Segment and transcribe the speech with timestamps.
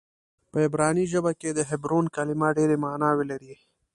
[0.51, 3.53] په عبراني ژبه کې د حبرون کلمه ډېرې معناوې لري.